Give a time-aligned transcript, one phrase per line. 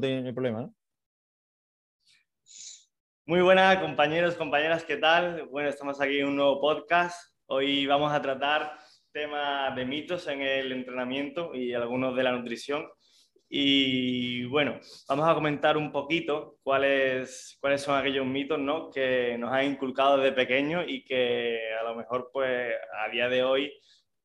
[0.00, 0.74] no problema, ¿no?
[3.26, 5.46] Muy buenas compañeros, compañeras, ¿qué tal?
[5.50, 7.34] Bueno, estamos aquí en un nuevo podcast.
[7.46, 8.78] Hoy vamos a tratar
[9.12, 12.88] temas de mitos en el entrenamiento y algunos de la nutrición.
[13.48, 18.90] Y bueno, vamos a comentar un poquito cuáles, cuáles son aquellos mitos ¿no?
[18.90, 22.72] que nos han inculcado desde pequeños y que a lo mejor pues
[23.04, 23.72] a día de hoy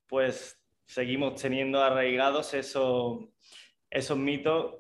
[0.08, 3.20] pues seguimos teniendo arraigados esos,
[3.90, 4.76] esos mitos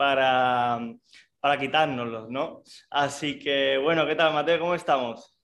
[0.00, 0.80] para,
[1.40, 2.62] para quitárnoslos, ¿no?
[2.88, 4.58] Así que bueno, ¿qué tal Mateo?
[4.58, 5.36] ¿Cómo estamos?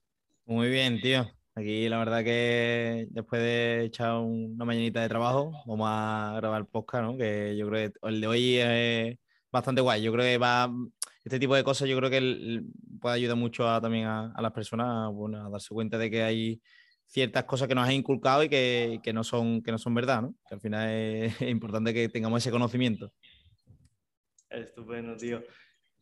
[0.47, 1.29] Muy bien, tío.
[1.53, 6.65] Aquí la verdad que después de echar una mañanita de trabajo, vamos a grabar el
[6.65, 7.15] podcast, ¿no?
[7.15, 9.19] Que yo creo que el de hoy es
[9.51, 10.01] bastante guay.
[10.01, 10.73] Yo creo que va,
[11.23, 12.63] este tipo de cosas yo creo que
[12.99, 16.61] puede ayudar mucho a, también a, las personas a darse cuenta de que hay
[17.05, 20.23] ciertas cosas que nos han inculcado y que, que, no, son, que no son verdad,
[20.23, 20.33] ¿no?
[20.49, 23.13] Que al final es, importante que tengamos ese conocimiento.
[24.49, 25.43] Estupendo, tío.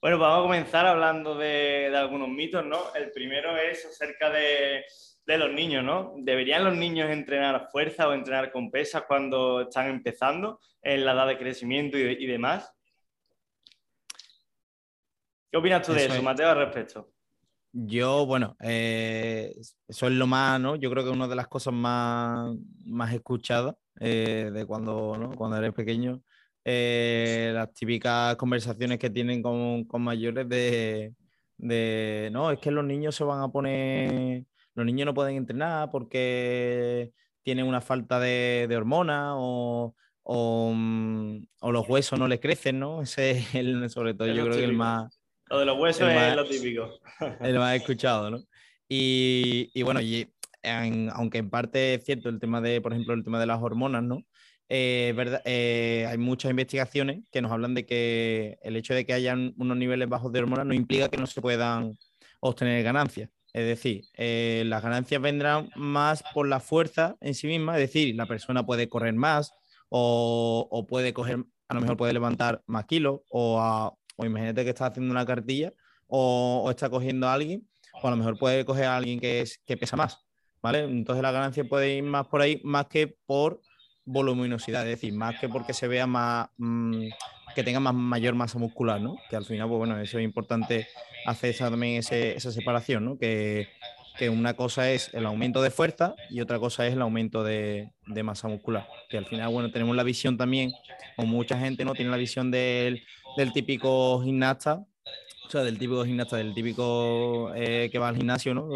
[0.01, 2.93] Bueno, vamos a comenzar hablando de, de algunos mitos, ¿no?
[2.93, 4.85] El primero es acerca de
[5.25, 6.13] de los niños, ¿no?
[6.17, 11.27] ¿Deberían los niños entrenar fuerza o entrenar con pesas cuando están empezando en la edad
[11.27, 12.71] de crecimiento y, demás?
[15.51, 17.09] ¿Qué opinas tú de eso, Mateo, al respecto?
[17.71, 19.53] Yo, bueno, eh,
[19.87, 20.75] eso es lo más, ¿no?
[20.75, 25.31] Yo creo que una de las cosas más, más escuchadas eh, de cuando, ¿no?
[25.31, 26.21] cuando eres pequeño.
[26.67, 31.13] Eh, las típicas conversaciones que tienen con, con mayores de,
[31.57, 34.43] de, no, es que los niños se van a poner
[34.75, 37.11] los niños no pueden entrenar porque
[37.43, 39.93] tienen una falta de, hormonas o,
[40.25, 43.01] mm, o, los huesos no les crecen, ¿no?
[43.03, 45.19] Ese es el, sobre todo, yo creo que el más...
[45.49, 46.89] Lo de los huesos es lo típico.
[47.41, 48.39] El más escuchado, ¿no?
[48.89, 50.27] Y, y bueno, y
[51.13, 54.01] aunque en parte es cierto el tema de, por ejemplo, el tema de las hormonas,
[54.01, 54.25] ¿no?
[54.67, 55.13] Eh,
[55.45, 59.77] eh, hay muchas investigaciones que nos hablan de que el hecho de que hayan unos
[59.77, 61.97] niveles bajos de hormonas no implica que no se puedan
[62.39, 63.29] obtener ganancias.
[63.53, 68.13] Es decir, eh, las ganancias vendrán más por la fuerza en sí misma, es decir,
[68.15, 69.53] la persona puede correr más
[69.87, 75.11] o, puede coger, a lo mejor puede levantar más kilos o, imagínate que está haciendo
[75.11, 75.71] una cartilla
[76.07, 77.65] o, está cogiendo a alguien
[78.01, 80.25] o a lo mejor puede coger a alguien que, es, que pesa más,
[80.61, 80.79] ¿vale?
[80.79, 83.61] Entonces la ganancia puede ir más por ahí, más que por
[84.05, 87.07] voluminosidad, es decir, más que porque se vea más, mm,
[87.55, 89.17] que tenga más mayor masa muscular, ¿no?
[89.29, 90.87] Que al final, pues bueno, eso es importante
[91.25, 93.17] hacer también esa separación, ¿no?
[93.17, 93.69] Que,
[94.17, 97.91] que, una cosa es el aumento de fuerza y otra cosa es el aumento de,
[98.07, 98.87] de, masa muscular.
[99.09, 100.71] Que al final, bueno, tenemos la visión también,
[101.17, 103.03] o mucha gente no tiene la visión del,
[103.37, 104.85] del típico gimnasta
[105.45, 108.69] o sea, del típico gimnasta, del típico eh, que va al gimnasio, ¿no?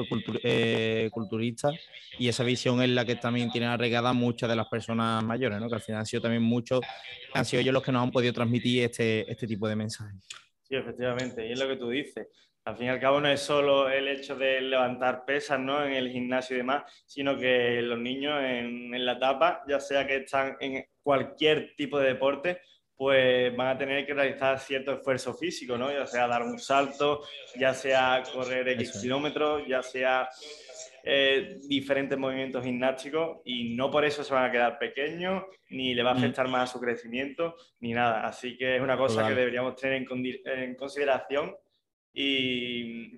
[0.44, 1.72] Eh, culturista.
[2.18, 5.68] Y esa visión es la que también tienen arraigada muchas de las personas mayores, ¿no?
[5.68, 6.82] Que al final han sido también muchos,
[7.34, 10.16] han sido ellos los que nos han podido transmitir este, este tipo de mensajes.
[10.64, 12.28] Sí, efectivamente, y es lo que tú dices.
[12.66, 15.84] Al fin y al cabo no es solo el hecho de levantar pesas ¿no?
[15.84, 20.06] en el gimnasio y demás, sino que los niños en, en la etapa, ya sea
[20.06, 22.62] que están en cualquier tipo de deporte,
[23.00, 25.90] pues van a tener que realizar cierto esfuerzo físico, ¿no?
[25.90, 27.22] Ya sea dar un salto,
[27.56, 30.28] ya sea correr X kilómetros, ya sea
[31.06, 36.04] eh, diferentes movimientos gimnásticos y no por eso se van a quedar pequeños, ni le
[36.04, 36.18] va a mm.
[36.18, 38.28] afectar más a su crecimiento, ni nada.
[38.28, 40.06] Así que es una cosa que deberíamos tener
[40.46, 41.56] en, consideración
[42.12, 43.14] y,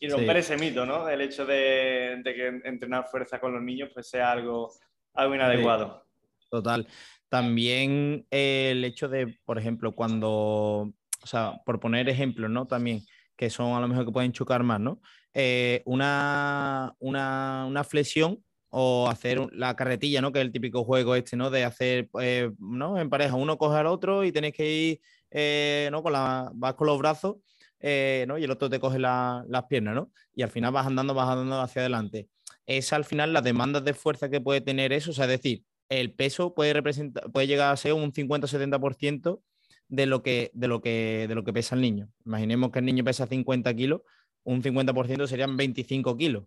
[0.00, 1.08] y romper ese mito, ¿no?
[1.08, 4.70] El hecho de, que entrenar fuerza con los niños pues sea algo,
[5.14, 6.04] algo inadecuado.
[6.50, 6.86] Total.
[7.30, 10.92] También el hecho de, por ejemplo, cuando,
[11.22, 12.66] o sea, por poner ejemplos, ¿no?
[12.66, 13.02] También,
[13.36, 15.00] que son a lo mejor que pueden chocar más, ¿no?
[15.32, 20.32] Eh, una, una, flexión o hacer la carretilla, ¿no?
[20.32, 21.50] Que es el típico juego este, ¿no?
[21.50, 22.98] De hacer, eh, ¿no?
[22.98, 26.02] En pareja, uno coge al otro y tenéis que ir, eh, ¿no?
[26.02, 27.36] Con la, vas con los brazos,
[27.80, 28.38] ¿no?
[28.38, 30.10] Y el otro te coge las piernas, ¿no?
[30.34, 32.28] Y al final vas andando, vas andando hacia adelante.
[32.66, 35.62] Es al final las demandas de fuerza que puede tener eso, o sea, es decir,
[35.90, 39.42] el peso puede, representar, puede llegar a ser un 50-70%
[39.88, 42.08] de lo, que, de, lo que, de lo que pesa el niño.
[42.24, 44.02] Imaginemos que el niño pesa 50 kilos,
[44.44, 46.44] un 50% serían 25 kilos.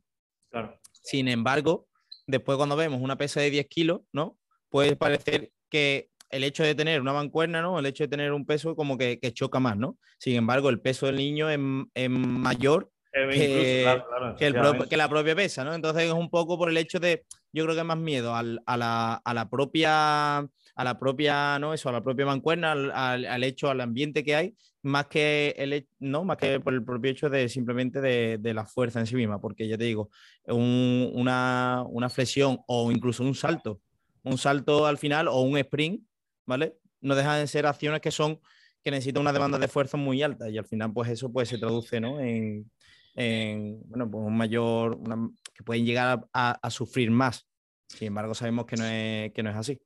[0.50, 0.80] Claro.
[0.92, 1.88] Sin embargo,
[2.26, 4.40] después cuando vemos una pesa de 10 kilos, ¿no?
[4.70, 7.78] Puede parecer que el hecho de tener una mancuerna, ¿no?
[7.78, 9.98] El hecho de tener un peso como que, choca más, ¿no?
[10.20, 11.60] Sin embargo, el peso del niño es,
[11.94, 15.74] es mayor que, la propia pesa, ¿no?
[15.74, 19.48] Entonces es un poco por el hecho de, yo creo que más miedo a, la,
[19.50, 21.74] propia, a la propia, ¿no?
[21.74, 26.26] Eso, a la propia mancuerna, al, hecho, al ambiente que hay, más que, el, ¿no?
[26.26, 29.68] más que por el propio hecho de simplemente de, la fuerza en sí misma, porque
[29.68, 30.10] ya te digo,
[30.48, 33.80] una, una flexión o incluso un salto,
[34.24, 36.04] un salto al final o un sprint,
[36.46, 36.78] ¿vale?
[37.02, 38.40] No dejan de ser acciones que son
[38.84, 41.58] que necesita una demanda de esfuerzo muy alta y al final pues eso pues se
[41.58, 42.20] traduce ¿no?
[42.20, 42.70] en,
[43.88, 45.00] bueno, pues un mayor,
[45.54, 47.48] que pueden llegar a, sufrir más.
[47.88, 49.80] Sin embargo, sabemos que no, es, que no es así.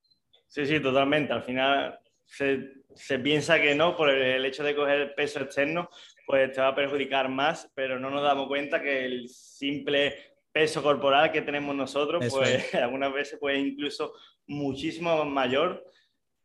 [0.48, 1.34] Sí, sí, totalmente.
[1.34, 5.90] Al final se, se piensa que no, por el, hecho de coger peso externo,
[6.26, 10.16] pues te va a perjudicar más, pero no nos damos cuenta que el simple
[10.52, 14.14] peso corporal que tenemos nosotros, pues algunas veces pues incluso
[14.48, 15.84] muchísimo mayor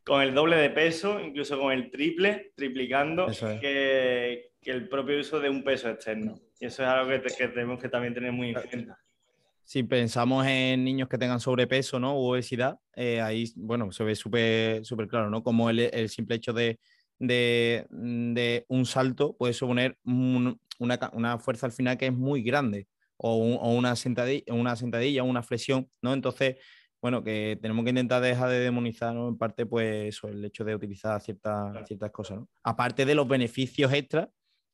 [0.04, 3.28] con el doble de peso, incluso con el triple, triplicando,
[3.60, 6.36] que, el propio uso de un peso externo.
[6.60, 9.01] Y eso es algo que, tenemos que también tener muy en cuenta.
[9.64, 12.14] Si pensamos en niños que tengan sobrepeso ¿no?
[12.14, 15.42] o obesidad, eh, ahí bueno, se ve súper claro, ¿no?
[15.42, 16.78] Como el, simple hecho de,
[17.18, 20.58] de, un salto puede suponer una,
[21.12, 25.88] una, fuerza al final que es muy grande, o, una, sentadilla, una sentadilla, una flexión,
[26.02, 26.12] ¿no?
[26.12, 26.56] Entonces,
[27.00, 29.28] bueno, que tenemos que intentar dejar de demonizar, ¿no?
[29.28, 32.48] En parte, pues eso, el hecho de utilizar ciertas, ciertas cosas, ¿no?
[32.62, 34.28] Aparte de los beneficios extras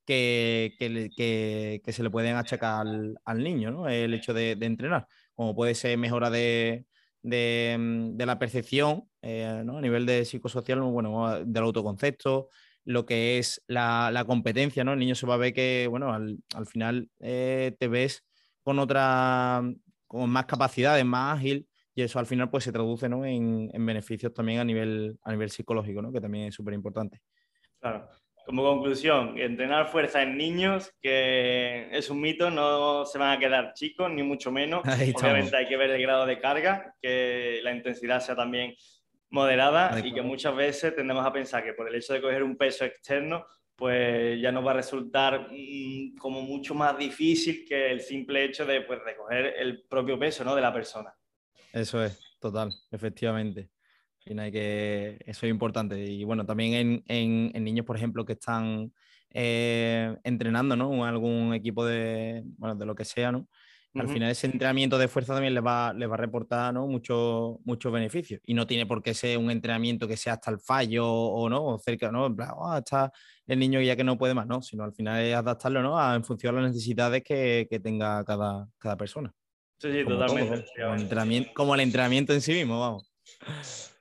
[0.08, 2.86] que, que, se le pueden achacar
[3.24, 3.88] al, niño, ¿no?
[3.88, 6.86] El hecho de, entrenar, como puede ser mejora de,
[7.22, 9.76] de, la percepción, eh, ¿no?
[9.76, 12.48] A nivel de psicosocial, bueno, del autoconcepto,
[12.84, 14.94] lo que es la, competencia, ¿no?
[14.94, 18.24] El niño se va a ver que, bueno, al, final eh, te ves
[18.62, 19.62] con otra,
[20.06, 24.60] con más capacidades, más ágil, y eso al final pues se traduce en, beneficios también
[24.60, 26.12] a nivel, a nivel psicológico, ¿no?
[26.12, 27.20] que también es súper importante.
[27.78, 28.08] Claro.
[28.48, 33.74] Como conclusión, entrenar fuerza en niños, que es un mito, no se van a quedar
[33.74, 34.80] chicos, ni mucho menos.
[34.86, 38.74] Obviamente hay que ver el grado de carga, que la intensidad sea también
[39.28, 42.56] moderada y que muchas veces tendemos a pensar que por el hecho de coger un
[42.56, 43.44] peso externo,
[43.76, 48.64] pues ya nos va a resultar mm, como mucho más difícil que el simple hecho
[48.64, 50.54] de, pues, de coger el propio peso ¿no?
[50.54, 51.14] de la persona.
[51.70, 53.68] Eso es, total, efectivamente.
[54.34, 55.98] Que, eso es importante.
[56.04, 58.92] Y bueno, también en, niños, por ejemplo, que están
[59.30, 60.92] eh, entrenando, ¿no?
[60.94, 63.48] En algún equipo de, bueno, de lo que sea, ¿no?
[63.94, 66.86] Al final ese entrenamiento de fuerza también les va, les va a reportar ¿no?
[66.86, 68.40] muchos mucho beneficios.
[68.44, 71.64] Y no tiene por qué ser un entrenamiento que sea hasta el fallo o no,
[71.64, 72.26] o cerca, ¿no?
[72.26, 73.10] En plan, oh, está
[73.46, 74.62] el niño ya que no puede más, ¿no?
[74.62, 75.98] Sino al final es adaptarlo, ¿no?
[75.98, 79.32] A, en función de las necesidades que, que tenga cada, cada persona.
[79.78, 80.66] Sí, sí, totalmente.
[81.54, 83.12] como, el entrenamiento en sí mismo, vamos.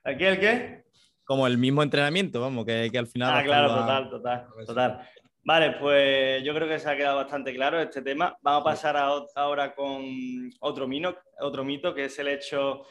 [0.07, 0.83] ¿Aquí el qué?
[1.25, 3.33] Como el mismo entrenamiento, vamos, que, que al final.
[3.33, 5.09] Ah, claro, total, total, total.
[5.43, 8.37] Vale, pues yo creo que se ha quedado bastante claro este tema.
[8.41, 10.87] Vamos a pasar ahora con otro,
[11.41, 12.83] otro mito, que es el hecho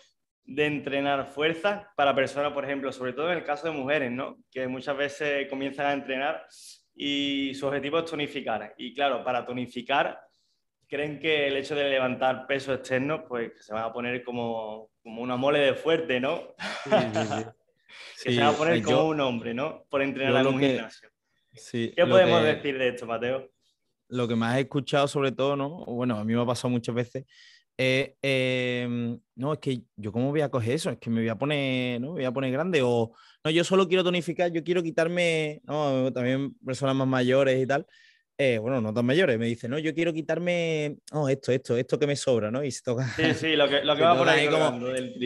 [0.45, 4.37] de entrenar fuerza para personas, por ejemplo, sobre todo en el caso de mujeres, ¿no?
[4.51, 6.47] Que muchas veces comienzan a entrenar
[6.95, 8.75] y su objetivo es tonificar.
[8.77, 10.21] Y claro, para tonificar
[10.87, 15.23] creen que el hecho de levantar peso externo, pues se van a poner como, como
[15.23, 16.57] una mole de fuerte, ¿no?
[16.83, 17.45] Sí, sí, sí.
[18.25, 19.85] que se va a poner como un hombre, ¿no?
[19.89, 21.09] Por entrenar en un gimnasio.
[21.71, 23.49] ¿Qué podemos decir de esto, Mateo?
[24.09, 25.85] Lo que más he escuchado, sobre todo, ¿no?
[25.85, 27.25] Bueno, a mí me ha pasado muchas veces.
[27.79, 31.39] Em, no, es que yo cómo voy a coger eso, es que me voy a
[31.39, 32.09] poner, ¿no?
[32.09, 33.13] Me voy a poner grande o
[33.45, 37.87] no, yo solo quiero tonificar, yo quiero quitarme, no, también personas más mayores y tal,
[38.39, 41.99] eh, bueno, no tan mayores, me dice, no, yo quiero quitarme oh, esto, esto, esto
[41.99, 42.63] que me sobra, ¿no?
[42.63, 43.09] Y se toca.
[43.17, 44.47] Sí, sí, lo que, lo que va por ahí.
[44.49, 44.79] Como,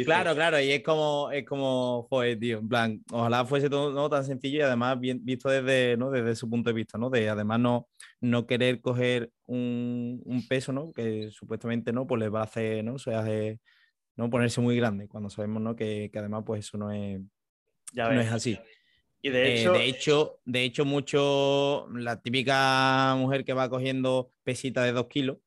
[0.05, 4.09] claro, claro, y es como, es como, joder, tío, en plan, ojalá fuese todo ¿no?
[4.09, 6.11] tan sencillo y además bien visto desde, ¿no?
[6.11, 7.11] desde su punto de vista, ¿no?
[7.11, 7.89] De además no,
[8.21, 10.93] no querer coger un, un peso, ¿no?
[10.93, 12.07] Que supuestamente, ¿no?
[12.07, 12.95] Pues le va a hacer, ¿no?
[12.95, 13.25] O sea,
[14.17, 14.31] ¿no?
[14.31, 15.75] Ponerse muy grande, cuando sabemos, ¿no?
[15.75, 17.21] Que, que además, pues eso no es,
[17.93, 18.57] ya no es así.
[19.23, 19.73] Y de hecho...
[19.73, 25.39] de hecho, de hecho, mucho, la típica mujer que va cogiendo pesita de dos kilos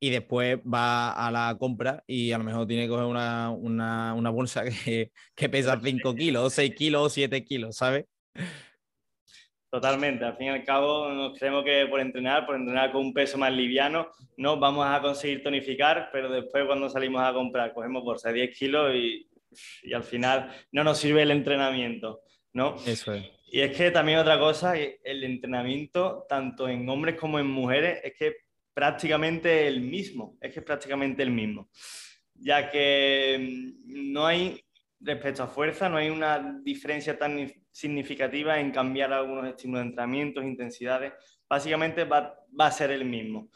[0.00, 4.14] y después va a la compra y a lo mejor tiene que coger una, una,
[4.14, 8.04] una bolsa que, que pesa 5 kilos, 6 kilos, 7 kilos, ¿sabes?
[9.70, 13.14] Totalmente, al fin y al cabo nos creemos que por entrenar, por entrenar con un
[13.14, 18.04] peso más liviano, no vamos a conseguir tonificar, pero después cuando salimos a comprar cogemos
[18.04, 19.28] bolsa de 10 kilos y,
[19.82, 22.20] y al final no nos sirve el entrenamiento.
[22.54, 22.76] ¿No?
[22.86, 23.30] Eso es.
[23.48, 28.14] Y es que también otra cosa, el entrenamiento, tanto en hombres como en mujeres, es
[28.14, 28.36] que
[28.72, 31.70] prácticamente el mismo, es que es prácticamente el mismo,
[32.34, 34.60] ya que mm, no hay,
[34.98, 40.42] respecto a fuerza, no hay una diferencia tan significativa en cambiar algunos estímulos de entrenamiento,
[40.42, 41.12] intensidades,
[41.48, 43.50] básicamente va, va a ser el mismo.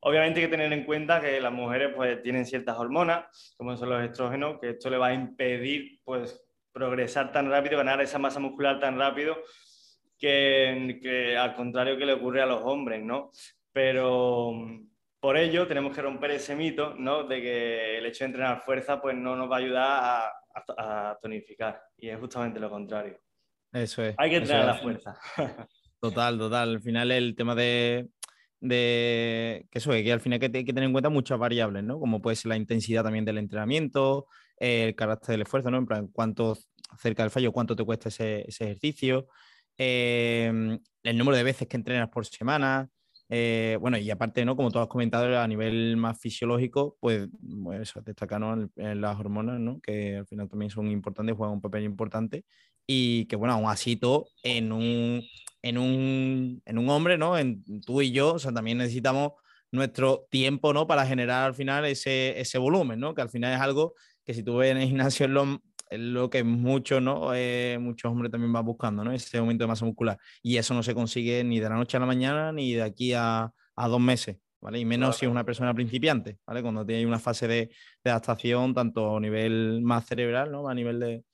[0.00, 3.90] Obviamente hay que tener en cuenta que las mujeres pues, tienen ciertas hormonas, como son
[3.90, 6.45] los estrógenos, que esto le va a impedir pues,
[6.76, 9.34] progresar tan rápido, ganar esa masa muscular tan rápido,
[10.18, 13.30] que, al contrario que le ocurre a los hombres, ¿no?
[13.72, 14.86] Pero mm,
[15.18, 17.24] por ello tenemos que romper ese mito, ¿no?
[17.24, 20.32] De que el hecho de entrenar fuerza, pues no nos va a ayudar
[20.76, 21.82] a, tonificar.
[21.96, 23.18] Y es justamente lo contrario.
[23.72, 24.14] Eso es.
[24.18, 25.18] Hay que entrenar la fuerza.
[25.98, 26.68] Total, total.
[26.68, 28.08] Al final el tema de,
[28.60, 31.98] de que eso es, que al final hay que, tener en cuenta muchas variables, ¿no?
[31.98, 35.78] Como puede ser la intensidad también del entrenamiento, el carácter del esfuerzo, ¿no?
[35.78, 36.56] En plan, cuánto
[36.98, 39.28] cerca del fallo, cuánto te cuesta ese, ejercicio,
[39.76, 42.88] em, el número de veces que entrenas por semana,
[43.28, 44.56] eh, bueno, y aparte, ¿no?
[44.56, 48.40] Como tú has comentado, a nivel más fisiológico, pues bueno, eso, destacar
[48.76, 49.80] en, las hormonas, ¿no?
[49.80, 52.44] Que al final también son importantes, juegan un papel importante
[52.86, 55.22] y que, bueno, aún así todo en un,
[55.62, 57.36] en un, en un hombre, ¿no?
[57.36, 59.32] En tú y yo, o sea, también necesitamos
[59.72, 60.86] nuestro tiempo, ¿no?
[60.86, 63.14] Para generar al final ese, ese volumen, ¿no?
[63.14, 63.94] Que al final es algo
[64.26, 67.32] que si tú ves en el gimnasio es lo, lo que muchos, ¿no?
[67.34, 69.12] Eh, muchos hombres también van buscando, ¿no?
[69.12, 70.18] Ese aumento de masa muscular.
[70.42, 73.12] Y eso no se consigue ni de la noche a la mañana ni de aquí
[73.12, 74.80] a, a dos meses, ¿vale?
[74.80, 76.60] Y menos si es una persona principiante, ¿vale?
[76.60, 77.70] Cuando tiene una fase de,
[78.02, 80.68] de adaptación tanto a nivel más cerebral, ¿no?
[80.68, 81.24] A nivel de,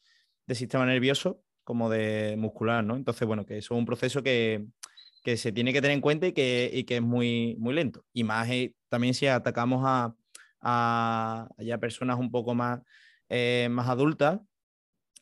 [0.47, 2.97] de sistema nervioso como de muscular, ¿no?
[2.97, 4.67] Entonces, bueno, que eso es un proceso que,
[5.23, 8.05] que se tiene que tener en cuenta y que, y que es muy, muy lento.
[8.13, 10.15] Y más eh, también si atacamos a,
[10.63, 12.81] a, ya personas un poco más,
[13.29, 14.41] eh, más adultas,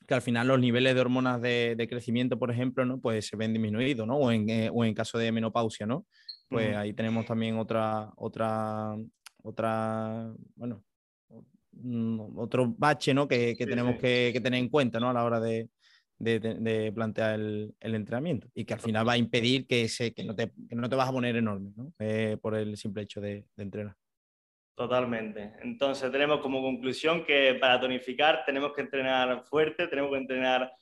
[0.06, 3.00] que al final los niveles de hormonas de, de, crecimiento, por ejemplo, ¿no?
[3.00, 4.16] Pues se ven disminuidos, ¿no?
[4.16, 6.06] O en, eh, o en caso de menopausia, ¿no?
[6.48, 8.96] Pues ahí tenemos también otra, otra,
[9.42, 10.82] otra, bueno,
[12.36, 13.28] otro bache, ¿no?
[13.28, 15.10] Que, que tenemos Que, que, tener en cuenta, ¿no?
[15.10, 15.68] A la hora de,
[16.20, 20.34] de, plantear el, entrenamiento y que al final va a impedir que, ese, que, no,
[20.34, 21.92] te, no te vas a poner enorme ¿no?
[21.98, 23.96] Eh, por el simple hecho de, entrenar.
[24.80, 25.52] Totalmente.
[25.60, 30.72] Entonces tenemos como conclusión que para tonificar tenemos que entrenar fuerte, tenemos que entrenar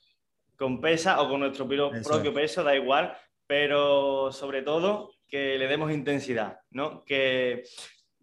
[0.55, 3.13] con pesa o con nuestro propio peso, da igual,
[3.45, 7.03] pero sobre todo que le demos intensidad, ¿no?
[7.03, 7.63] Que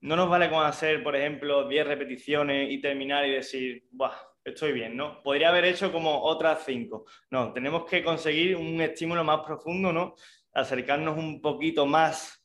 [0.00, 4.72] no nos vale con hacer, por ejemplo, 10 repeticiones y terminar y decir, Buah, estoy
[4.72, 5.22] bien, ¿no?
[5.22, 7.04] Podría haber hecho como otras cinco.
[7.30, 10.14] No, tenemos que conseguir un estímulo más profundo, ¿no?
[10.54, 12.42] Acercarnos un poquito más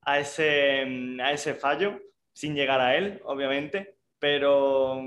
[0.00, 2.00] a ese, a ese fallo,
[2.32, 5.02] sin llegar a él, obviamente, pero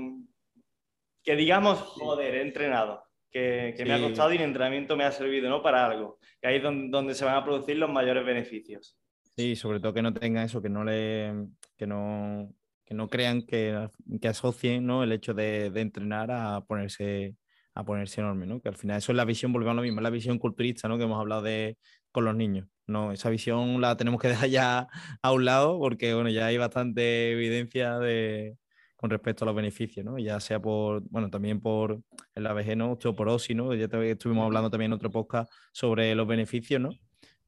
[1.22, 5.48] que digamos, joder, he entrenado, que, me ha costado y el entrenamiento me ha servido,
[5.48, 5.62] ¿no?
[5.62, 8.96] Para algo, que ahí es donde, donde se van a producir los mayores beneficios.
[9.36, 11.34] Sí, sobre todo que no tenga eso, que no le,
[11.76, 12.54] que no,
[12.84, 13.88] que no crean que,
[14.20, 15.02] que asocien ¿no?
[15.02, 17.34] el hecho de, de, entrenar a ponerse,
[17.74, 18.62] a ponerse enorme, ¿no?
[18.62, 20.96] que al final eso es la visión, volvemos a lo mismo, la visión culturista ¿no?
[20.96, 21.76] que hemos hablado de,
[22.16, 22.66] con los niños.
[22.86, 24.88] No, esa visión la tenemos que dejar ya
[25.20, 28.56] a un lado porque bueno, ya hay bastante evidencia de,
[28.96, 30.18] con respecto a los beneficios, ¿no?
[30.18, 32.00] ya sea por, bueno, también por
[32.34, 32.92] el ABG, ¿no?
[32.92, 33.74] osteoporosis, ¿no?
[33.74, 36.90] ya estuvimos hablando también en otro podcast sobre los beneficios, ¿no?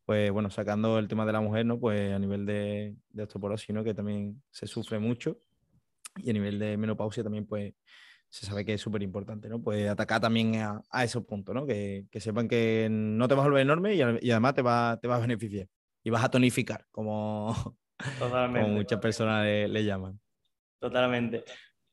[0.05, 1.79] pues bueno, sacando el tema de la mujer, ¿no?
[1.79, 3.85] Pues a nivel de, de osteoporosis, ¿no?
[3.85, 5.39] Que también se sufre mucho.
[6.17, 7.75] Y a nivel de menopausia también, pues
[8.31, 9.61] se sabe que es súper importante, ¿no?
[9.63, 11.67] Pues atacar también a, a esos puntos, ¿no?
[11.67, 14.99] Que, que, sepan que no te vas a volver enorme y, y, además te va,
[15.01, 15.67] te va a beneficiar.
[16.05, 17.77] Y vas a tonificar, como,
[18.19, 20.21] como muchas personas le, le, llaman.
[20.79, 21.45] Totalmente.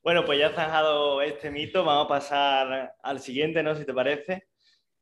[0.03, 3.75] Bueno, pues ya zanjado este mito, vamos a pasar al siguiente, ¿no?
[3.75, 4.47] Si te parece.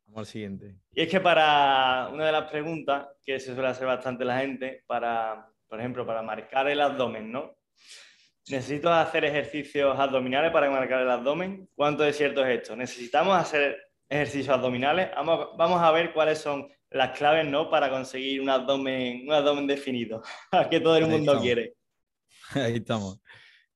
[0.06, 0.76] Vamos al siguiente.
[0.92, 4.84] Y es que para una de las preguntas que se suele hacer bastante la gente,
[4.86, 7.56] para, por ejemplo, para marcar el abdomen, ¿no?
[8.48, 11.68] ¿Necesito hacer ejercicios abdominales para marcar el abdomen?
[11.74, 12.76] ¿Cuánto es cierto es esto?
[12.76, 15.10] ¿Necesitamos hacer ejercicios abdominales?
[15.16, 17.70] Vamos, a ver cuáles son las claves, ¿no?
[17.70, 20.22] Para conseguir un abdomen, un abdomen definido,
[20.70, 21.74] que todo el mundo quiere.
[22.54, 23.18] Ahí estamos.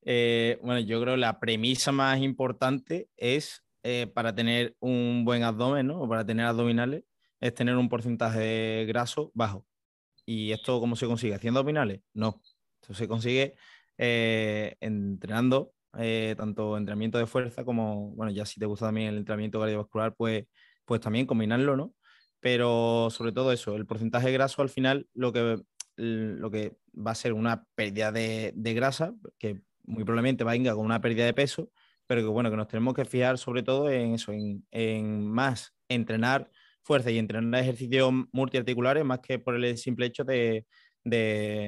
[0.03, 5.41] Eh, bueno, yo creo que la premisa más importante es eh, para tener un buen
[5.41, 6.01] abdomen, ¿no?
[6.01, 7.03] O para tener abdominales,
[7.39, 9.65] es tener un porcentaje graso bajo.
[10.27, 11.33] ¿Y esto cómo se consigue?
[11.33, 12.01] ¿Haciendo abdominales?
[12.13, 12.39] No.
[12.81, 13.55] Esto se consigue
[13.99, 19.17] eh, entrenando, eh, tanto entrenamiento de fuerza como, bueno, ya si te gusta también el
[19.17, 20.45] entrenamiento cardiovascular, pues,
[20.85, 21.93] pues también combinarlo, ¿no?
[22.39, 25.61] Pero sobre todo eso, el porcentaje graso al final lo que,
[25.97, 30.55] lo que va a ser una pérdida de, de grasa, que muy probablemente va a
[30.55, 31.69] ir con una pérdida de peso,
[32.07, 36.49] pero que bueno, que nos tenemos que fijar sobre todo en eso, en, más entrenar
[36.83, 40.65] fuerza y entrenar ejercicios multiarticulares más que por el simple hecho de,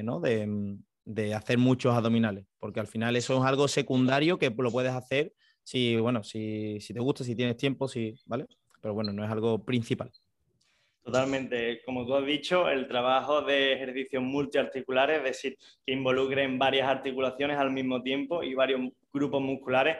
[0.04, 0.20] ¿no?
[0.20, 0.78] de,
[1.34, 5.32] hacer muchos abdominales, porque al final eso es algo secundario que lo puedes hacer
[5.62, 8.46] si, bueno, si, si te gusta, si tienes tiempo, si, ¿vale?
[8.80, 10.10] Pero bueno, no es algo principal.
[11.04, 11.82] Totalmente.
[11.84, 17.58] Como tú has dicho, el trabajo de ejercicios multiarticulares, es decir, que involucren varias articulaciones
[17.58, 18.80] al mismo tiempo y varios
[19.12, 19.96] grupos musculares,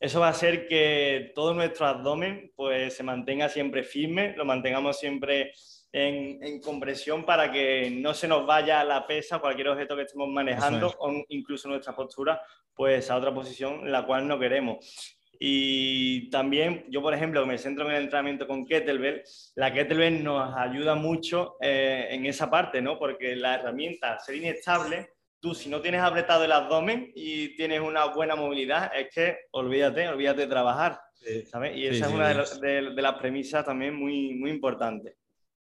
[0.00, 4.98] eso va a hacer que todo nuestro abdomen pues, se mantenga siempre firme, lo mantengamos
[4.98, 5.52] siempre
[5.94, 10.92] en, compresión para que no se nos vaya la pesa, cualquier objeto que estemos manejando
[10.98, 12.42] o incluso nuestra postura,
[12.74, 15.16] pues a otra posición la cual no queremos.
[15.38, 19.22] Y también yo, por ejemplo, me centro en el entrenamiento con kettlebell,
[19.54, 22.98] la kettlebell nos ayuda mucho eh, en esa parte, ¿no?
[22.98, 28.06] Porque la herramienta, ser inestable, tú si no tienes apretado el abdomen y tienes una
[28.06, 31.00] buena movilidad, es que olvídate, olvídate de trabajar,
[31.46, 31.76] ¿sabes?
[31.76, 35.14] Y esa es una de, de, las premisas también muy, muy importantes.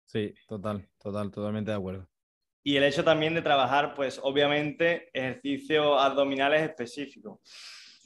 [0.07, 2.09] Sí, total, total, totalmente de acuerdo.
[2.63, 7.39] Y el hecho también de trabajar, pues obviamente, ejercicios abdominales específicos.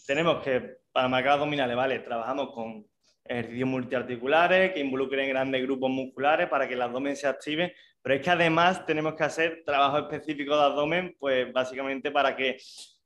[0.07, 2.01] Tenemos que, para marcar abdominales, ¿vale?
[2.01, 2.87] Trabajamos con
[3.25, 8.23] ejercicios multiarticulares que involucren grandes grupos musculares para que el abdomen se active, pero es
[8.23, 12.57] que además tenemos que hacer trabajo específico de abdomen, pues básicamente para que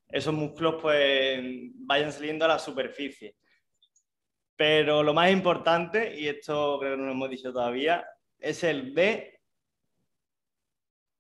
[0.08, 1.40] esos músculos pues
[1.74, 3.36] vayan saliendo a la superficie.
[4.56, 8.06] Pero lo más importante, y esto creo que no lo hemos dicho todavía,
[8.38, 9.40] es el de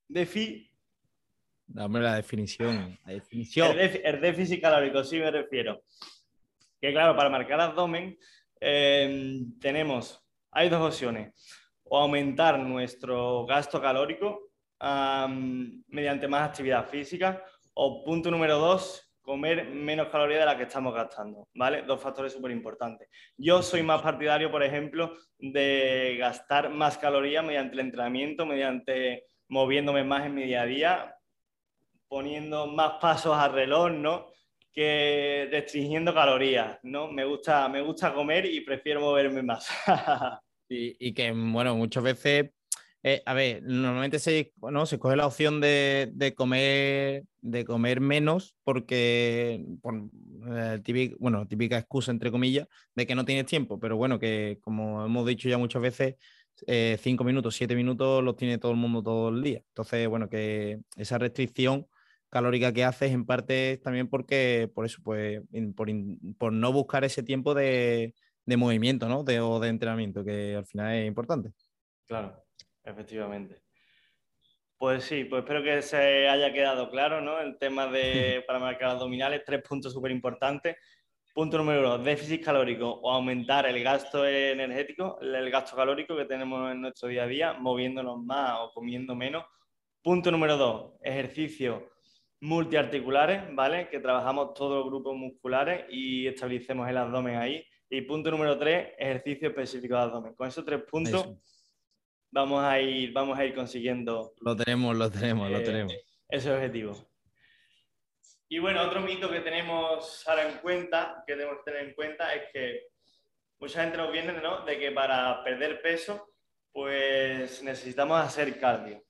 [0.08, 0.70] defi
[1.66, 2.98] Dame la definición.
[3.04, 3.76] La definición.
[3.78, 5.82] El, déficit calórico, sí me refiero.
[6.80, 8.18] Que claro, para marcar abdomen
[8.60, 11.32] eh, tenemos, hay dos opciones.
[11.84, 14.50] O aumentar nuestro gasto calórico
[15.88, 17.42] mediante más actividad física.
[17.74, 21.82] O punto número dos, comer menos calorías de las que estamos gastando, ¿vale?
[21.82, 23.08] Dos factores súper importantes.
[23.38, 30.04] Yo soy más partidario, por ejemplo, de gastar más calorías mediante el entrenamiento, mediante moviéndome
[30.04, 31.16] más en mi día a día,
[32.06, 34.30] poniendo más pasos al reloj, ¿no?
[34.70, 37.10] Que restringiendo calorías, ¿no?
[37.10, 39.68] Me gusta, me gusta comer y prefiero moverme más.
[40.68, 42.50] y, y que, bueno, muchas veces
[43.06, 48.56] eh, a ver, normalmente se, bueno, se coge la opción de, comer, de comer menos
[48.64, 50.08] porque, por,
[50.50, 54.58] eh, típica, bueno, típica excusa entre comillas, de que no tienes tiempo, pero bueno, que
[54.62, 56.14] como hemos dicho ya muchas veces,
[56.66, 59.62] eh, cinco minutos, siete minutos los tiene todo el mundo todo el día.
[59.68, 61.86] Entonces, bueno, que esa restricción
[62.30, 65.42] calórica que haces en parte también porque, por eso, pues,
[66.38, 68.14] por, no buscar ese tiempo de,
[68.46, 69.24] movimiento, ¿no?
[69.24, 71.50] De, o de entrenamiento, que al final es importante.
[72.06, 72.43] Claro.
[72.84, 73.62] Efectivamente.
[74.76, 77.40] Pues sí, pues espero que se haya quedado claro, ¿no?
[77.40, 80.76] El tema de para marcar abdominales, tres puntos súper importantes.
[81.32, 86.70] Punto número uno, déficit calórico o aumentar el gasto energético, el gasto calórico que tenemos
[86.70, 89.44] en nuestro día a día, moviéndonos más o comiendo menos.
[90.00, 91.82] Punto número dos, ejercicios
[92.40, 93.88] multiarticulares, ¿vale?
[93.88, 97.66] Que trabajamos todos los grupos musculares y establecemos el abdomen ahí.
[97.88, 100.34] Y punto número tres, ejercicio específico de abdomen.
[100.34, 101.26] Con esos tres puntos
[102.34, 104.34] vamos a ir, vamos a ir consiguiendo.
[104.40, 105.94] Lo tenemos, lo tenemos, lo eh, tenemos.
[106.28, 106.92] Ese objetivo.
[108.48, 112.42] Y bueno, otro mito que tenemos ahora en cuenta, que debemos tener en cuenta, es
[112.52, 112.88] que
[113.60, 114.64] mucha gente nos viene ¿no?
[114.64, 116.34] de que para perder peso,
[116.72, 119.02] pues necesitamos hacer cardio.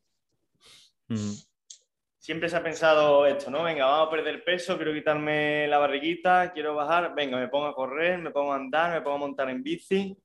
[2.18, 3.62] Siempre se ha pensado esto, ¿no?
[3.62, 7.74] Venga, vamos a perder peso, quiero quitarme la barriguita, quiero bajar, venga, me pongo a
[7.74, 10.16] correr, me pongo a andar, me pongo a montar en bici.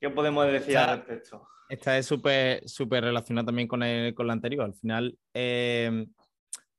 [0.00, 1.46] ¿Qué podemos decir al respecto?
[1.68, 4.64] Esta es súper súper relacionada también con, el, con la anterior.
[4.64, 6.06] Al final, eh,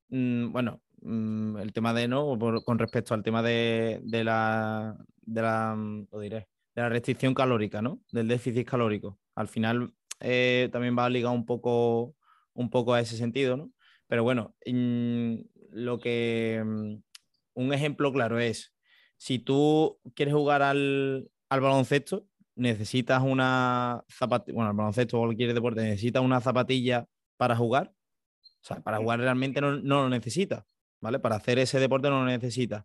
[0.09, 2.37] mm, bueno, mm, el tema de, ¿no?
[2.63, 7.81] con respecto al tema de, de la, de la, mm, diré, de la restricción calórica,
[7.81, 8.01] ¿no?
[8.11, 9.19] Del déficit calórico.
[9.35, 12.15] Al final eh, también va ligado un poco,
[12.53, 13.71] un poco a ese sentido, ¿no?
[14.07, 14.55] Pero bueno,
[15.71, 16.63] lo que
[17.55, 18.75] un ejemplo claro es,
[19.17, 25.53] si tú quieres jugar al, al baloncesto, necesitas una zapatilla, bueno, el baloncesto o cualquier
[25.53, 27.05] deporte, necesitas una zapatilla
[27.37, 27.91] para jugar.
[28.41, 30.63] O sea, para jugar realmente no, lo necesitas,
[30.99, 31.19] ¿vale?
[31.19, 32.83] Para hacer ese deporte no lo necesitas.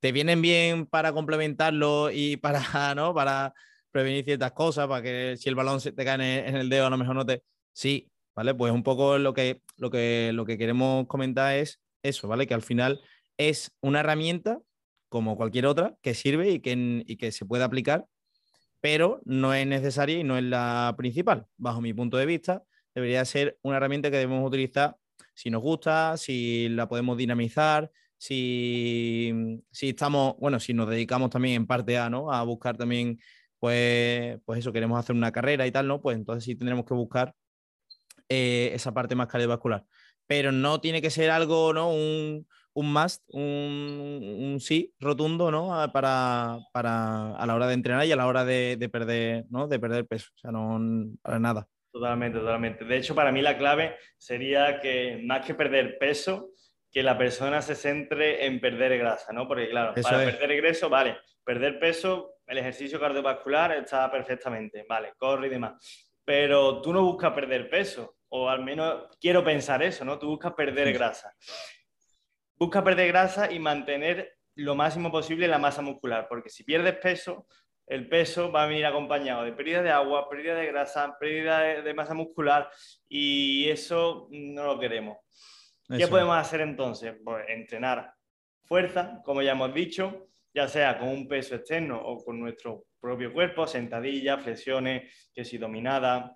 [0.00, 3.14] ¿Te vienen bien para complementarlo y para, ¿no?
[3.14, 3.54] Para
[3.90, 6.90] prevenir ciertas cosas, para que si el balón se te cae en el dedo a
[6.90, 7.44] lo mejor no te...
[7.72, 8.54] Sí, ¿vale?
[8.54, 12.46] Pues un poco lo que, lo que, lo que queremos comentar es eso, ¿vale?
[12.46, 13.00] Que al final
[13.36, 14.60] es una herramienta
[15.08, 18.06] como cualquier otra que sirve y que, y que se puede aplicar
[18.84, 21.46] pero no es necesaria y no es la principal.
[21.56, 24.98] Bajo mi punto de vista, debería ser una herramienta que debemos utilizar
[25.32, 31.54] si nos gusta, si la podemos dinamizar, si, si estamos, bueno, si nos dedicamos también
[31.54, 32.30] en parte a, ¿no?
[32.30, 33.18] A buscar también,
[33.58, 36.02] pues, pues eso, queremos hacer una carrera y tal, ¿no?
[36.02, 37.34] Pues entonces sí tendremos que buscar
[38.28, 39.86] eh, esa parte más cardiovascular.
[40.26, 41.88] Pero no tiene que ser algo, ¿no?
[41.88, 45.68] Un, un must, un, sí rotundo, ¿no?
[45.92, 49.68] Para, para, a la hora de entrenar y a la hora de, perder, ¿no?
[49.68, 50.30] De perder peso.
[50.34, 50.80] O sea, no
[51.22, 51.68] para nada.
[51.92, 52.84] Totalmente, totalmente.
[52.84, 56.50] De hecho, para mí la clave sería que más que perder peso,
[56.90, 59.46] que la persona se centre en perder grasa, ¿no?
[59.46, 65.46] Porque claro, para perder grasa, vale, perder peso, el ejercicio cardiovascular está perfectamente, vale, corre
[65.46, 66.10] y demás.
[66.24, 70.18] Pero tú no buscas perder peso, o al menos quiero pensar eso, ¿no?
[70.18, 71.32] Tú buscas perder grasa
[72.56, 77.46] busca perder grasa y mantener lo máximo posible la masa muscular, porque si pierdes peso,
[77.86, 81.94] el peso va a venir acompañado de pérdida de agua, pérdida de grasa, pérdida de,
[81.94, 82.70] masa muscular
[83.08, 85.18] y eso no lo queremos.
[85.88, 87.14] ¿Qué podemos hacer entonces?
[87.22, 88.14] Pues entrenar
[88.62, 93.32] fuerza, como ya hemos dicho, ya sea con un peso externo o con nuestro propio
[93.32, 96.34] cuerpo, sentadillas, flexiones, que si dominada,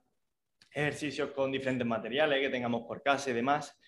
[0.71, 3.79] ejercicios con diferentes materiales que tengamos por casa y demás.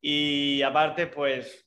[0.00, 1.65] Y aparte, pues,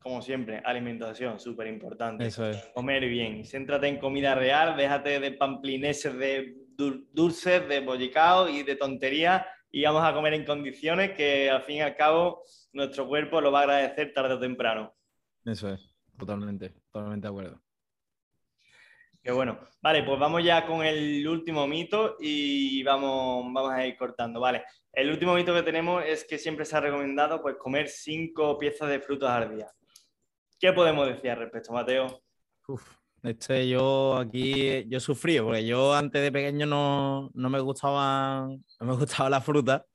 [0.00, 2.26] como siempre, alimentación, súper importante.
[2.26, 2.56] Eso es.
[2.74, 3.44] Comer bien.
[3.44, 6.56] Céntrate en comida real, déjate de pamplineses, de
[7.12, 11.76] dulces, de bollicao y de tonterías y vamos a comer en condiciones que al fin
[11.76, 14.94] y al cabo nuestro cuerpo lo va a agradecer tarde o temprano.
[15.44, 17.62] Eso es, totalmente, totalmente de acuerdo.
[19.22, 19.60] Qué bueno.
[19.82, 24.40] Vale, pues vamos ya con el último mito y vamos, vamos a ir cortando.
[24.40, 28.56] Vale, el último mito que tenemos es que siempre se ha recomendado pues, comer cinco
[28.58, 29.66] piezas de frutos al día.
[30.60, 32.22] ¿Qué podemos decir al respecto, Mateo?
[32.68, 32.86] Uf,
[33.22, 38.86] este yo aquí, yo sufrí, porque yo antes de pequeño no, no me gustaba, no
[38.86, 39.86] me gustaba la fruta.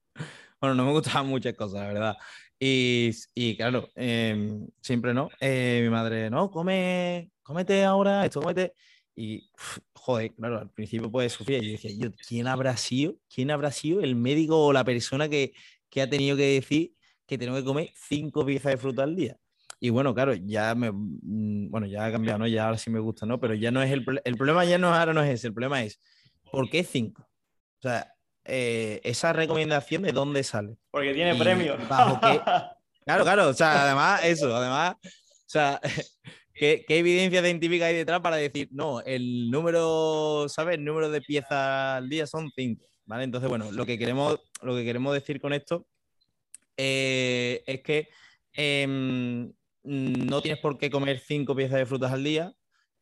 [0.59, 2.17] Bueno, no me gustaban muchas cosas, la verdad.
[2.59, 5.29] Y, y claro, em, siempre no.
[5.39, 8.73] Eh, mi madre, no, come, cómete ahora esto, cómete.
[9.15, 9.47] Y,
[9.93, 11.59] joder, claro, al principio pues sufría.
[11.59, 13.17] Yo decía, yo, ¿quién habrá sido?
[13.31, 15.53] ¿Quién habrá sido el médico o la persona que,
[15.91, 16.95] que ha tenido que decir
[17.27, 19.37] que tengo que comer cinco piezas de fruta al día?
[19.85, 22.47] Y bueno, claro, ya me, mm, bueno, ya ha cambiado, ¿no?
[22.47, 23.39] Ya ahora sí me gusta, ¿no?
[23.39, 25.83] Pero ya no es el, el problema, ya no ahora no es ese, el problema
[25.83, 25.99] es,
[26.51, 27.21] ¿por qué cinco?
[27.21, 28.11] O sea,
[28.45, 30.75] eh, esa recomendación de dónde sale.
[30.89, 31.77] Porque tiene premio.
[33.05, 35.79] Claro, claro, o sea, además, eso, además, o sea,
[36.55, 40.79] ¿Qué, evidencia científica hay detrás para decir, no, el número, ¿sabes?
[40.79, 43.25] El número de piezas al día son cinco, ¿vale?
[43.25, 45.85] Entonces, bueno, lo que queremos, lo que queremos decir con esto
[46.75, 48.09] eh, es que
[48.53, 49.53] em,
[49.85, 52.53] no tienes por qué comer cinco piezas de frutas al día,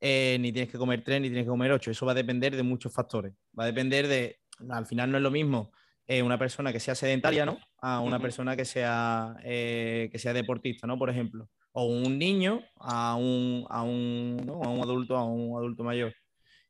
[0.01, 1.91] eh, ni tienes que comer tres, ni tienes que comer ocho.
[1.91, 3.33] Eso va a depender de muchos factores.
[3.57, 5.71] Va a depender de, al final no es lo mismo
[6.07, 7.57] eh, una persona que sea sedentaria, ¿no?
[7.79, 10.97] A una persona que sea, que sea deportista, ¿no?
[10.97, 14.63] Por ejemplo o un niño a un, a un, ¿no?
[14.63, 16.15] a un adulto, a un adulto mayor.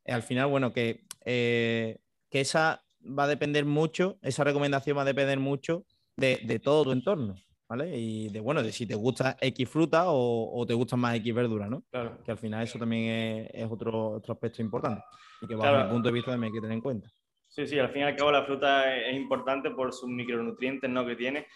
[0.05, 1.99] Eh, al final, bueno, que, eh,
[2.29, 6.85] que esa va a depender mucho, esa recomendación va a depender mucho de, de todo
[6.85, 7.35] tu entorno,
[7.75, 7.97] ¿vale?
[7.97, 11.33] Y de, bueno, de si te gusta X fruta o, o te gustan más X
[11.33, 11.83] verdura, ¿no?
[11.89, 12.19] Claro.
[12.23, 15.01] Que al final eso también es, es otro, otro aspecto importante
[15.41, 17.09] y que bajo mi punto de vista también hay que tener en cuenta.
[17.47, 21.03] Sí, sí, al fin y al cabo la fruta es importante por sus micronutrientes ¿no?
[21.05, 21.47] que tiene.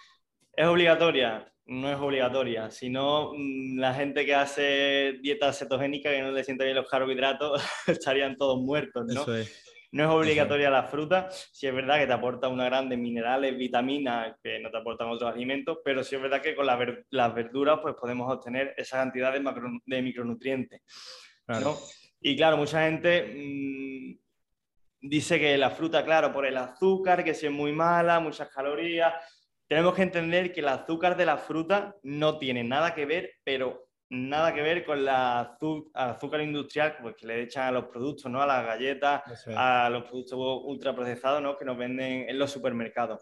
[0.53, 1.51] ¿Es obligatoria?
[1.67, 6.63] no es obligatoria, sino mm, la gente que hace dieta cetogénica que no le sienta
[6.63, 9.25] bien los carbohidratos estarían todos muertos, ¿no?
[9.91, 13.57] No es obligatoria la fruta, si es verdad que te aporta una gran de minerales,
[13.57, 17.79] vitaminas que no te aportan otros alimentos, pero sí es verdad que con las verduras
[17.81, 20.81] pues podemos obtener esa cantidad de, micronutrientes.
[22.19, 27.45] Y claro, mucha gente mm, dice que la fruta, claro, por el azúcar, que si
[27.45, 29.13] es muy mala, muchas calorías,
[29.67, 33.86] tenemos que entender que el azúcar de la fruta no tiene nada que ver, pero
[34.09, 35.57] nada que ver con la
[35.93, 38.41] azúcar industrial pues, que le echan a los productos, ¿no?
[38.41, 41.57] a las galletas, a los productos ultraprocesados ¿no?
[41.57, 43.21] que nos venden en los supermercados.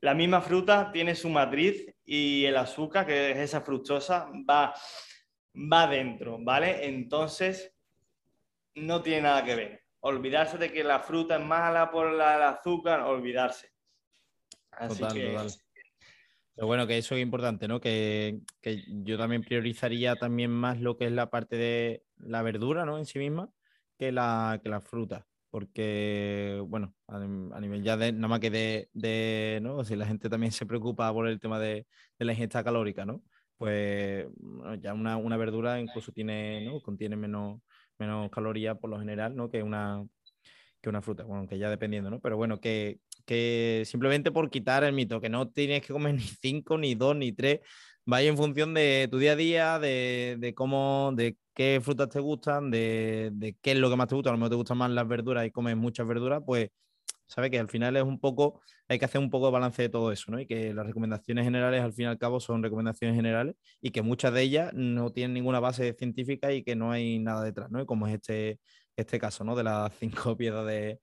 [0.00, 4.72] La misma fruta tiene su matriz y el azúcar, que es esa fructosa, va,
[5.54, 6.86] va dentro, ¿vale?
[6.86, 7.74] Entonces,
[8.74, 9.84] no tiene nada que ver.
[10.00, 13.72] Olvidarse de que la fruta es mala por el azúcar, olvidarse
[14.70, 15.50] total, total.
[16.58, 17.80] Pero bueno, que eso es importante, ¿no?
[17.80, 18.40] Que,
[19.04, 22.98] yo también priorizaría también más lo que es la parte de la verdura, ¿no?
[22.98, 23.48] En sí misma,
[23.96, 25.24] que la, que fruta.
[25.50, 27.20] Porque, bueno, a,
[27.60, 29.84] nivel ya de, nada más que de, ¿no?
[29.84, 31.86] Si la gente también se preocupa por el tema de,
[32.18, 33.22] la ingesta calórica, ¿no?
[33.56, 34.26] Pues
[34.80, 36.80] ya una, una, verdura incluso tiene, ¿no?
[36.80, 37.60] Contiene menos,
[37.98, 39.48] menos calorías por lo general, ¿no?
[39.48, 40.04] Que una,
[40.80, 42.18] que una fruta, bueno, que ya dependiendo, ¿no?
[42.20, 46.22] Pero bueno, que, que simplemente por quitar el mito, que no tienes que comer ni
[46.22, 47.60] cinco, ni dos, ni tres,
[48.06, 52.20] vaya en función de tu día a día, de, de cómo, de qué frutas te
[52.20, 54.78] gustan, de, de, qué es lo que más te gusta, a lo mejor te gustan
[54.78, 56.70] más las verduras y comes muchas verduras, pues
[57.26, 59.88] sabe que al final es un poco, hay que hacer un poco de balance de
[59.90, 60.40] todo eso, ¿no?
[60.40, 64.00] Y que las recomendaciones generales al fin y al cabo son recomendaciones generales y que
[64.00, 67.82] muchas de ellas no tienen ninguna base científica y que no hay nada detrás, ¿no?
[67.82, 68.58] Y como es este,
[68.96, 69.54] este caso, ¿no?
[69.54, 70.98] De las cinco piedras de,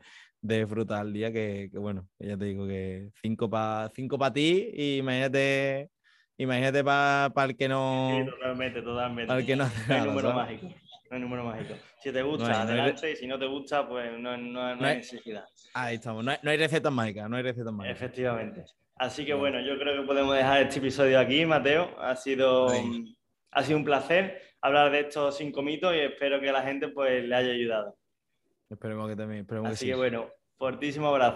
[0.46, 4.70] de fruta al día, que, bueno, ya te digo que cinco para cinco para ti
[4.74, 5.90] y imagínate,
[6.38, 8.12] imagínate para el que no...
[8.12, 9.46] Sí, totalmente, totalmente.
[9.46, 10.68] Que no hace no hay número mágico.
[10.68, 11.76] No hay número mágico.
[12.02, 15.46] Si te gusta, adelante, y si no te gusta, pues no, no, hay necesidad.
[15.74, 17.98] Ahí estamos, no hay, no hay recetas mágicas, no hay recetas mágicas.
[17.98, 18.66] Efectivamente.
[18.98, 21.90] Así que bueno, yo creo que podemos dejar este episodio aquí, Mateo.
[22.00, 22.70] Ha sido,
[23.52, 27.24] ha sido un placer hablar de estos cinco mitos y espero que la gente pues
[27.24, 27.98] le haya ayudado.
[28.70, 29.42] Esperemos que también.
[29.42, 31.34] Esperemos Así que, que bueno, fortísimo abrazo.